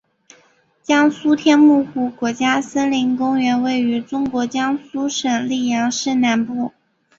[0.81, 6.71] 江苏天目湖国家森林公园位于中国江苏省溧阳市南部。